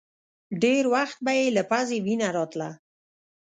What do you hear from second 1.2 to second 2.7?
به يې له پزې وينه راتله.